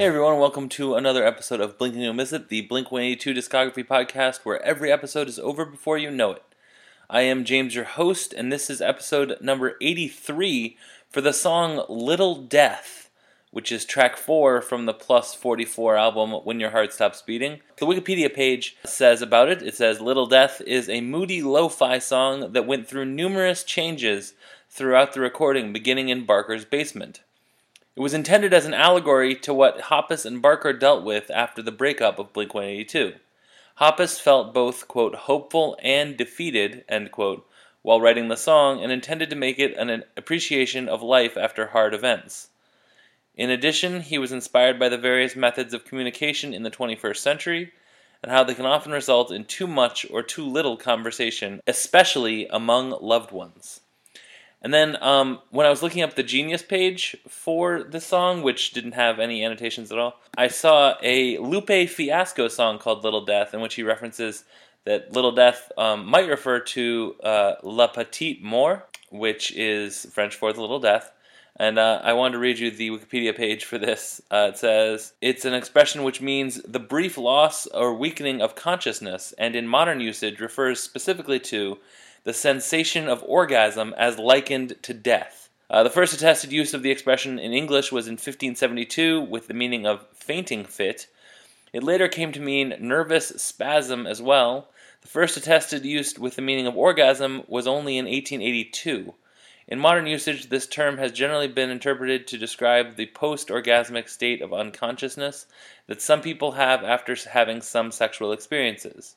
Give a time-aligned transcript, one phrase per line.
[0.00, 3.34] Hey everyone, welcome to another episode of Blink and You'll Miss It, the Blink 182
[3.34, 6.42] discography podcast where every episode is over before you know it.
[7.10, 10.78] I am James, your host, and this is episode number 83
[11.10, 13.10] for the song Little Death,
[13.50, 17.60] which is track 4 from the Plus 44 album When Your Heart Stops Beating.
[17.76, 22.54] The Wikipedia page says about it, it says Little Death is a moody lo-fi song
[22.54, 24.32] that went through numerous changes
[24.70, 27.20] throughout the recording, beginning in Barker's basement.
[28.00, 31.70] It was intended as an allegory to what Hoppus and Barker dealt with after the
[31.70, 33.16] breakup of Blink 182.
[33.74, 37.46] Hoppus felt both, quote, hopeful and defeated, end quote,
[37.82, 41.92] while writing the song and intended to make it an appreciation of life after hard
[41.92, 42.48] events.
[43.36, 47.70] In addition, he was inspired by the various methods of communication in the 21st century
[48.22, 52.98] and how they can often result in too much or too little conversation, especially among
[53.02, 53.82] loved ones.
[54.62, 58.72] And then um, when I was looking up the Genius page for the song, which
[58.72, 63.54] didn't have any annotations at all, I saw a Lupe Fiasco song called Little Death,
[63.54, 64.44] in which he references
[64.84, 70.52] that Little Death um, might refer to uh, La Petite Mort, which is French for
[70.52, 71.12] the Little Death.
[71.56, 74.22] And uh, I wanted to read you the Wikipedia page for this.
[74.30, 79.34] Uh, it says, It's an expression which means the brief loss or weakening of consciousness,
[79.36, 81.78] and in modern usage refers specifically to
[82.24, 85.48] the sensation of orgasm as likened to death.
[85.70, 89.54] Uh, the first attested use of the expression in English was in 1572 with the
[89.54, 91.06] meaning of fainting fit.
[91.72, 94.68] It later came to mean nervous spasm as well.
[95.02, 99.14] The first attested use with the meaning of orgasm was only in 1882.
[99.68, 104.42] In modern usage, this term has generally been interpreted to describe the post orgasmic state
[104.42, 105.46] of unconsciousness
[105.86, 109.14] that some people have after having some sexual experiences.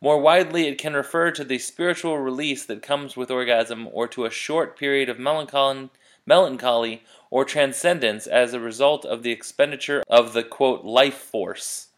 [0.00, 4.26] More widely, it can refer to the spiritual release that comes with orgasm or to
[4.26, 5.90] a short period of melancholy,
[6.24, 11.88] melancholy or transcendence as a result of the expenditure of the quote, life force.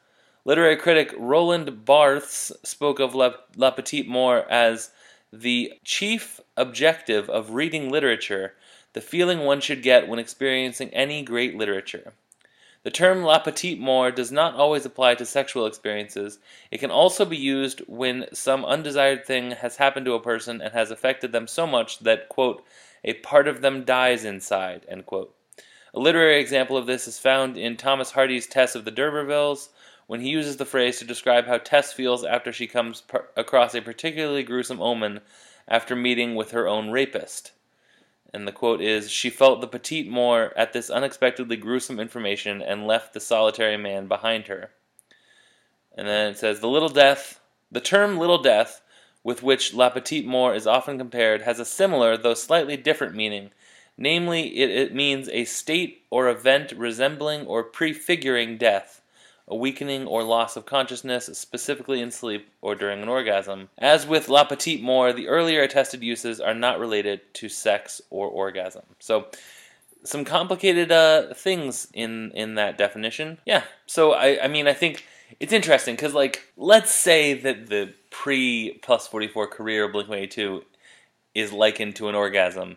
[0.46, 4.90] Literary critic Roland Barthes spoke of La, La Petite Mort as
[5.30, 8.54] the chief objective of reading literature,
[8.94, 12.14] the feeling one should get when experiencing any great literature.
[12.82, 16.38] The term la petite mort does not always apply to sexual experiences.
[16.70, 20.72] It can also be used when some undesired thing has happened to a person and
[20.72, 22.64] has affected them so much that, quote,
[23.04, 25.34] a part of them dies inside, end quote.
[25.92, 29.68] A literary example of this is found in Thomas Hardy's Tess of the D'Urbervilles,
[30.06, 33.02] when he uses the phrase to describe how Tess feels after she comes
[33.36, 35.20] across a particularly gruesome omen
[35.68, 37.52] after meeting with her own rapist.
[38.32, 42.86] And the quote is She felt the petite mort at this unexpectedly gruesome information and
[42.86, 44.70] left the solitary man behind her.
[45.96, 47.40] And then it says The little death,
[47.70, 48.82] the term little death,
[49.22, 53.50] with which La Petite Mort is often compared, has a similar, though slightly different meaning.
[53.98, 59.02] Namely, it, it means a state or event resembling or prefiguring death
[59.50, 63.68] a weakening or loss of consciousness, specifically in sleep or during an orgasm.
[63.76, 68.28] As with La Petite Mort, the earlier attested uses are not related to sex or
[68.28, 68.84] orgasm.
[69.00, 69.26] So,
[70.04, 73.38] some complicated uh, things in in that definition.
[73.44, 73.64] Yeah.
[73.86, 75.04] So I I mean I think
[75.38, 80.18] it's interesting because like let's say that the pre plus forty four career Blink One
[80.18, 80.64] Eighty Two
[81.34, 82.76] is likened to an orgasm,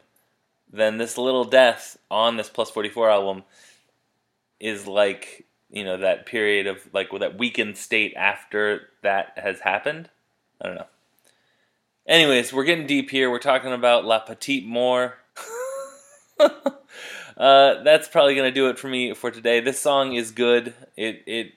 [0.72, 3.44] then this little death on this plus forty four album
[4.60, 10.10] is like you know that period of like that weakened state after that has happened.
[10.62, 10.88] I don't know.
[12.08, 13.30] Anyways, we're getting deep here.
[13.30, 15.18] We're talking about La Petite Mort.
[16.40, 19.60] uh, that's probably gonna do it for me for today.
[19.60, 20.76] This song is good.
[20.96, 21.54] It it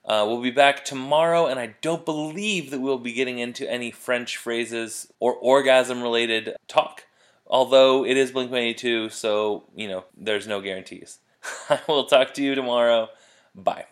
[0.05, 3.91] Uh, we'll be back tomorrow, and I don't believe that we'll be getting into any
[3.91, 7.05] French phrases or orgasm related talk.
[7.49, 11.19] Although it is Blink 182, so, you know, there's no guarantees.
[11.69, 13.09] I will talk to you tomorrow.
[13.55, 13.85] Bye.